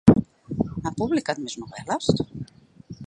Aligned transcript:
Ha 0.87 0.93
publicat 1.01 1.43
més 1.43 1.59
novel·les? 1.65 2.11